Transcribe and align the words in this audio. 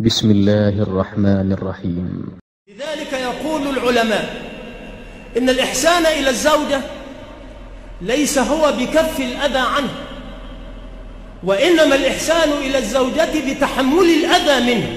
بسم 0.00 0.30
الله 0.30 0.82
الرحمن 0.82 1.52
الرحيم. 1.52 2.38
لذلك 2.68 3.12
يقول 3.12 3.78
العلماء 3.78 4.42
إن 5.38 5.48
الإحسان 5.48 6.06
إلى 6.06 6.30
الزوجة 6.30 6.80
ليس 8.02 8.38
هو 8.38 8.72
بكف 8.72 9.20
الأذى 9.20 9.58
عنه 9.58 9.88
وإنما 11.44 11.94
الإحسان 11.94 12.48
إلى 12.52 12.78
الزوجة 12.78 13.28
بتحمل 13.50 14.04
الأذى 14.04 14.74
منه. 14.74 14.88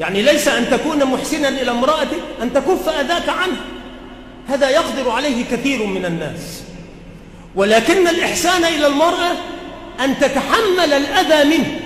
يعني 0.00 0.22
ليس 0.22 0.48
أن 0.48 0.70
تكون 0.70 1.04
محسنا 1.04 1.48
إلى 1.48 1.70
امرأتك 1.70 2.22
أن 2.42 2.52
تكف 2.52 2.88
أذاك 2.88 3.28
عنه. 3.28 3.56
هذا 4.48 4.70
يقدر 4.70 5.10
عليه 5.10 5.44
كثير 5.44 5.86
من 5.86 6.04
الناس. 6.04 6.62
ولكن 7.54 8.08
الإحسان 8.08 8.64
إلى 8.64 8.86
المرأة 8.86 9.32
أن 10.04 10.18
تتحمل 10.18 10.92
الأذى 10.92 11.58
منه. 11.58 11.80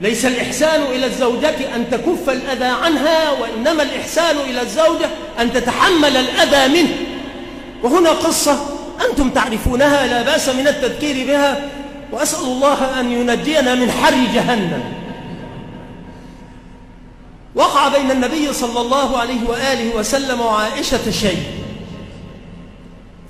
ليس 0.00 0.26
الإحسان 0.26 0.82
إلى 0.82 1.06
الزوجة 1.06 1.74
أن 1.76 1.90
تكف 1.90 2.30
الأذى 2.30 2.64
عنها 2.64 3.30
وإنما 3.30 3.82
الإحسان 3.82 4.36
إلى 4.36 4.62
الزوجة 4.62 5.08
أن 5.40 5.52
تتحمل 5.52 6.16
الأذى 6.16 6.82
منه. 6.82 6.96
وهنا 7.82 8.10
قصة 8.10 8.66
أنتم 9.10 9.30
تعرفونها 9.30 10.06
لا 10.06 10.22
بأس 10.22 10.48
من 10.48 10.68
التذكير 10.68 11.26
بها. 11.26 11.70
وأسأل 12.12 12.44
الله 12.44 13.00
أن 13.00 13.12
ينجينا 13.12 13.74
من 13.74 13.90
حر 13.90 14.14
جهنم. 14.34 14.82
وقع 17.54 17.88
بين 17.88 18.10
النبي 18.10 18.52
صلى 18.52 18.80
الله 18.80 19.18
عليه 19.18 19.48
وآله 19.48 19.96
وسلم 19.96 20.40
وعائشة 20.40 21.10
شيء. 21.10 21.42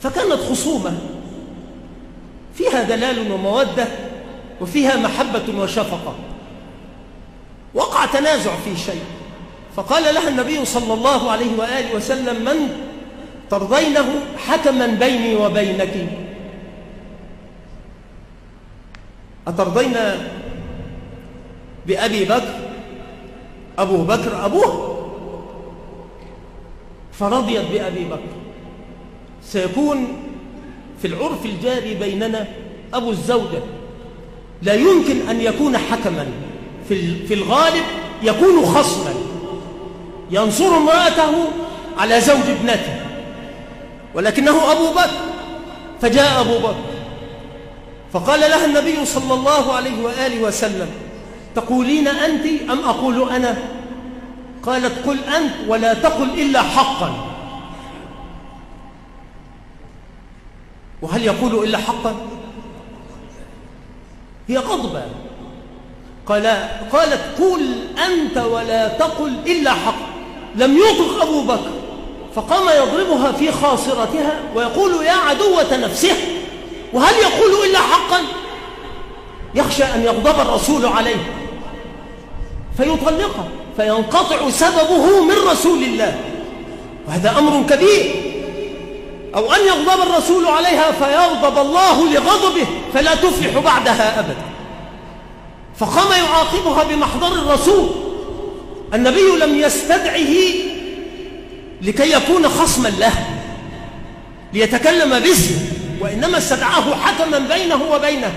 فكانت 0.03 0.41
خصومة. 0.51 0.99
فيها 2.55 2.83
دلال 2.83 3.33
ومودة 3.33 3.87
وفيها 4.61 4.97
محبة 4.97 5.59
وشفقة. 5.59 6.15
وقع 7.75 8.07
تنازع 8.07 8.57
في 8.65 8.77
شيء. 8.77 9.03
فقال 9.77 10.15
لها 10.15 10.29
النبي 10.29 10.65
صلى 10.65 10.95
الله 10.95 11.31
عليه 11.31 11.59
وآله 11.59 11.95
وسلم 11.95 12.45
من 12.45 12.87
ترضينه 13.51 14.07
حكما 14.37 14.87
بيني 14.87 15.37
وبينك. 15.37 16.09
أترضين 19.49 19.97
بأبي 21.87 22.25
بكر 22.25 22.55
أبو 23.79 24.05
بكر 24.05 24.45
أبوه؟ 24.45 24.97
فرضيت 27.13 27.65
بأبي 27.73 28.05
بكر. 28.05 28.33
سيكون 29.43 30.09
في 31.03 31.07
العرف 31.07 31.45
الجاري 31.45 31.95
بيننا 31.95 32.47
أبو 32.95 33.11
الزوجة. 33.11 33.63
لا 34.63 34.75
يمكن 34.75 35.29
أن 35.29 35.41
يكون 35.41 35.79
حكما. 35.79 36.27
في 37.29 37.35
الغالب 37.35 37.85
يكون 38.23 38.67
خصما. 38.67 39.15
ينصر 40.31 40.77
امرأته 40.77 41.33
على 41.99 42.21
زوج 42.21 42.49
ابنته. 42.49 43.01
ولكنه 44.15 44.73
أبو 44.73 44.91
بكر. 44.91 45.21
فجاء 46.03 46.41
أبو 46.41 46.59
بكر. 46.59 46.91
فقال 48.13 48.41
لها 48.41 48.67
النبي 48.67 49.05
صلى 49.05 49.35
الله 49.35 49.73
عليه 49.73 50.03
وآله 50.03 50.43
وسلم 50.43 50.89
تقولين 51.55 52.09
أنت 52.09 52.71
أم 52.71 52.79
أقول 52.85 53.31
أنا؟ 53.31 53.57
قالت 54.63 55.07
قل 55.07 55.19
أنت 55.25 55.53
ولا 55.69 55.95
تقل 55.95 56.41
إلا 56.41 56.63
حقا. 56.63 57.27
وهل 61.03 61.25
يقول 61.25 61.65
إلا 61.65 61.79
حقا؟ 61.79 62.17
هي 64.49 64.59
غضبة. 64.59 65.03
قال 66.31 66.69
قالت 66.93 67.21
قل 67.39 67.77
أنت 68.07 68.37
ولا 68.39 68.89
تقل 68.89 69.33
إلا 69.47 69.71
حقا 69.71 70.07
لم 70.57 70.79
يطق 70.79 71.23
أبو 71.23 71.41
بكر. 71.41 71.71
فقام 72.35 72.69
يضربها 72.69 73.33
في 73.33 73.53
خاصرتها 73.53 74.41
ويقول 74.55 75.05
يا 75.05 75.13
عدوة 75.13 75.77
نفسها 75.77 76.17
وهل 76.93 77.15
يقول 77.15 77.67
إلا 77.71 77.79
حقا؟ 77.79 78.21
يخشى 79.55 79.85
أن 79.85 80.03
يغضب 80.05 80.41
الرسول 80.41 80.87
عليه. 80.87 81.33
فيطلقها 82.77 83.49
فينقطع 83.77 84.51
سببه 84.51 85.25
من 85.25 85.35
رسول 85.51 85.83
الله. 85.83 86.19
وهذا 87.09 87.39
أمر 87.39 87.67
كبير. 87.69 88.15
أو 89.35 89.53
أن 89.53 89.61
يغضب 89.67 90.03
الرسول 90.03 90.47
عليها 90.47 90.93
فيغضب 90.93 91.59
الله 91.59 92.13
لغضبه 92.13 92.67
فلا 92.95 93.15
تفلح 93.15 93.59
بعدها 93.59 94.21
أبدا. 94.21 94.60
فقام 95.81 96.25
يعاقبها 96.25 96.85
بمحضر 96.85 97.33
الرسول. 97.33 97.91
النبي 98.95 99.37
لم 99.41 99.59
يستدعه 99.59 100.35
لكي 101.83 102.13
يكون 102.13 102.49
خصما 102.49 102.89
له 102.89 103.13
ليتكلم 104.53 105.19
باسمه 105.19 105.59
وإنما 106.01 106.39
استدعاه 106.39 106.95
حكما 106.95 107.39
بينه 107.39 107.81
وبينه. 107.93 108.33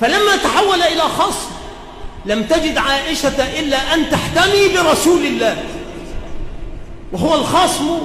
فلما 0.00 0.36
تحول 0.36 0.82
إلى 0.82 1.00
خصم 1.00 1.50
لم 2.26 2.42
تجد 2.42 2.78
عائشة 2.78 3.60
إلا 3.60 3.94
أن 3.94 4.10
تحتمي 4.10 4.68
برسول 4.68 5.26
الله 5.26 5.64
وهو 7.12 7.34
الخصم 7.34 7.98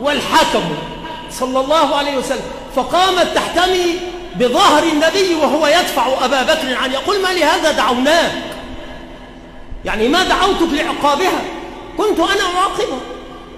والحكم 0.00 0.64
صلى 1.30 1.60
الله 1.60 1.96
عليه 1.96 2.18
وسلم. 2.18 2.44
فقامت 2.76 3.28
تحتمي 3.34 3.96
بظهر 4.38 4.82
النبي 4.82 5.34
وهو 5.34 5.66
يدفع 5.66 6.24
أبا 6.24 6.42
بكر 6.42 6.74
عن 6.74 6.92
يقول 6.92 7.22
ما 7.22 7.28
لهذا 7.28 7.72
دعوناك؟ 7.72 8.32
يعني 9.84 10.08
ما 10.08 10.24
دعوتك 10.24 10.72
لعقابها؟ 10.72 11.42
كنت 11.98 12.18
أنا 12.18 12.58
أعاقبها. 12.58 13.00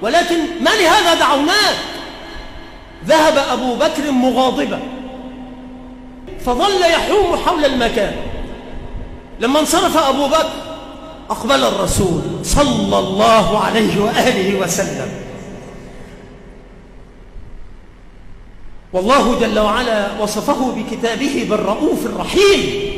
ولكن 0.02 0.38
ما 0.60 0.70
لهذا 0.70 1.14
دعوناك؟ 1.14 1.76
ذهب 3.06 3.38
أبو 3.38 3.74
بكر 3.74 4.10
مغاضبا. 4.10 4.80
فظل 6.46 6.80
يحوم 6.80 7.36
حول 7.46 7.64
المكان. 7.64 8.16
لما 9.40 9.60
انصرف 9.60 9.96
أبو 9.96 10.26
بكر 10.26 10.52
أقبل 11.30 11.64
الرسول 11.64 12.22
صلى 12.42 12.98
الله 12.98 13.64
عليه 13.64 14.02
وآله 14.02 14.60
وسلم. 14.60 15.27
والله 18.92 19.40
جل 19.40 19.58
وعلا 19.58 20.20
وصفه 20.20 20.72
بكتابه 20.72 21.46
بالرؤوف 21.50 22.06
الرحيم. 22.06 22.88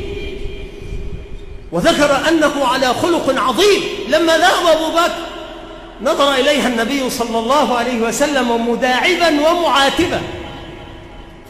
وذكر 1.71 2.29
أنه 2.29 2.65
على 2.65 2.87
خلق 2.87 3.41
عظيم. 3.41 3.81
لما 4.09 4.37
ذهب 4.37 4.67
أبو 4.67 4.91
بكر 4.91 5.31
نظر 6.01 6.33
إليها 6.33 6.67
النبي 6.67 7.09
صلى 7.09 7.39
الله 7.39 7.77
عليه 7.77 8.01
وسلم 8.01 8.69
مداعبا 8.71 9.49
ومعاتبا. 9.49 10.21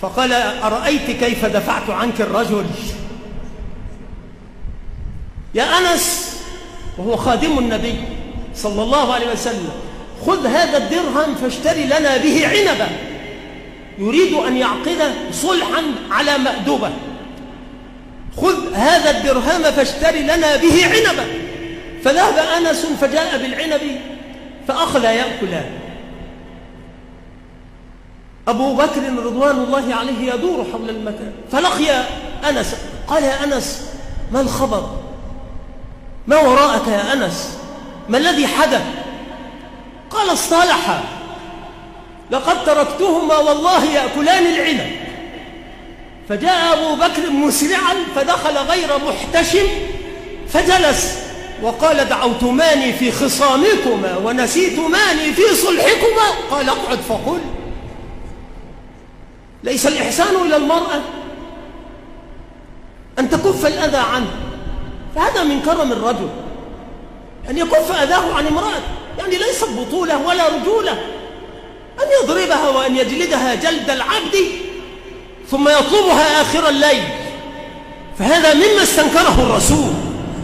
فقال 0.02 0.34
أرأيت 0.64 1.12
كيف 1.12 1.46
دفعت 1.46 1.90
عنك 1.90 2.22
الرجل؟ 2.22 2.66
يا 5.56 5.64
أنس 5.64 6.38
وهو 6.98 7.18
خادم 7.18 7.60
النبي 7.60 7.96
صلى 8.56 8.84
الله 8.84 9.14
عليه 9.14 9.32
وسلم 9.32 9.70
خذ 10.28 10.48
هذا 10.48 10.78
الدرهم 10.78 11.36
فاشتري 11.36 11.86
لنا 11.86 12.18
به 12.18 12.48
عنبا. 12.48 12.90
يريد 14.02 14.34
أن 14.34 14.58
يعقد 14.58 15.14
صلحا 15.32 15.84
على 16.12 16.38
مأدبة 16.38 16.90
خذ 18.38 18.74
هذا 18.74 19.10
الدرهم 19.18 19.64
فاشتري 19.64 20.24
لنا 20.24 20.56
به 20.56 20.86
عنبا. 20.86 21.26
فذهب 22.04 22.38
أنس 22.38 22.86
فجاء 22.86 23.38
بالعنب 23.38 23.82
فأخذ 24.68 25.04
يأكلان 25.04 25.70
أبو 28.48 28.76
بكر 28.76 29.02
رضوان 29.26 29.56
الله 29.56 29.96
عليه 29.96 30.34
يدور 30.34 30.66
حول 30.72 30.90
المكان. 30.90 31.32
فلقي 31.52 32.04
أنس. 32.50 32.76
قال 33.08 33.24
يا 33.24 33.44
أنس 33.44 33.90
ما 34.32 34.42
الخبر؟ 34.42 34.98
ما 36.28 36.38
وراءك 36.40 36.88
يا 36.88 37.14
أنس؟ 37.14 37.58
ما 38.10 38.18
الذي 38.18 38.48
حدث؟ 38.48 38.84
قال 40.10 40.34
اصطلحا 40.34 41.04
لقد 42.32 42.66
تركتهما 42.66 43.38
والله 43.38 43.86
يأكلان 43.86 44.46
العنب. 44.46 44.92
فجاء 46.30 46.74
أبو 46.74 46.96
بكر 46.96 47.30
مسرعا 47.30 47.96
فدخل 48.16 48.58
غير 48.58 48.90
محتشم 49.08 49.68
فجلس 50.50 51.18
وقال 51.62 52.10
دعوتماني 52.10 52.94
في 52.94 53.12
خصامكما 53.12 54.18
ونسيتماني 54.18 55.34
في 55.34 55.56
صلحكما. 55.56 56.30
قال 56.52 56.70
اقعد 56.70 57.00
فقل. 57.00 57.40
ليس 59.64 59.88
الإحسان 59.88 60.36
إلى 60.46 60.56
المرأة 60.56 61.02
أن 63.20 63.30
تكف 63.30 63.66
الأذى 63.66 63.98
عنه. 63.98 64.32
فهذا 65.16 65.44
من 65.44 65.62
كرم 65.62 65.92
الرجل 65.92 66.30
أن 67.50 67.58
يكف 67.58 67.92
أذاه 67.92 68.34
عن 68.34 68.48
امرأة. 68.48 68.82
يعني 69.20 69.38
ليست 69.38 69.70
بطولة 69.70 70.28
ولا 70.28 70.44
رجولة. 70.48 70.98
أن 72.00 72.08
يضربها 72.24 72.70
وأن 72.70 72.96
يجلدها 72.96 73.56
جلد 73.56 73.90
العبد 73.90 74.36
ثم 75.52 75.70
يطلبها 75.70 76.42
آخر 76.42 76.70
الليل. 76.70 77.04
فهذا 78.20 78.54
مما 78.54 78.84
استنكره 78.84 79.36
الرسول 79.40 79.94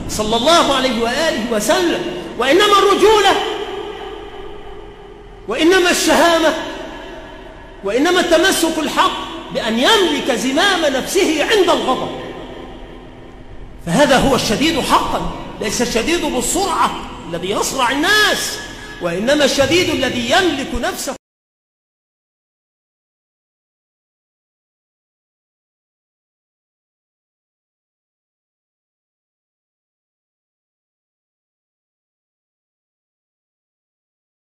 صلى 0.10 0.36
الله 0.36 0.76
عليه 0.76 1.02
وآله 1.02 1.52
وسلم. 1.52 2.02
وإنما 2.40 2.78
الرجولة 2.80 3.36
وإنما 5.48 5.92
الشهامة 5.92 6.54
وإنما 7.84 8.20
التمسك 8.20 8.78
الحق 8.78 9.28
بأن 9.54 9.80
يملك 9.80 10.32
زمام 10.32 10.86
نفسه 10.86 11.44
عند 11.44 11.70
الغضب. 11.70 12.10
فهذا 13.86 14.18
هو 14.18 14.36
الشديد 14.36 14.80
حقا 14.80 15.32
ليس 15.62 15.82
الشديد 15.82 16.26
بالسرعة 16.26 16.92
الذي 17.30 17.50
يصرع 17.50 17.92
الناس 17.92 18.60
وإنما 19.02 19.46
الشديد 19.46 19.90
الذي 19.90 20.32
يملك 20.32 20.76
نفسه. 20.82 21.17